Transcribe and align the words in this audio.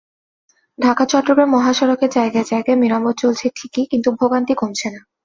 ঢাকা-চট্টগ্রাম 0.79 1.49
মহাসড়কের 1.49 2.09
জায়গায় 2.09 2.45
জায়গায় 2.45 2.77
মেরামত 2.77 3.15
চলছে 3.17 3.45
ঠিকই, 3.55 3.85
কিন্তু 3.85 4.09
ভোগান্তি 4.19 4.53
কমছে 4.53 4.87
না। 4.89 5.01